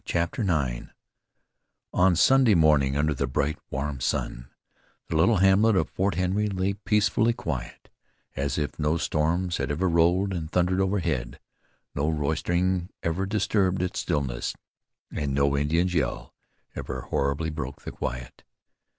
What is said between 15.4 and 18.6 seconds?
Indian's yell ever horribly broke the quiet.